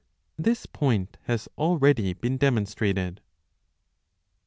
This 0.35 0.65
point 0.65 1.17
has 1.25 1.47
already 1.59 2.13
been 2.13 2.37
demonstrated. 2.37 3.21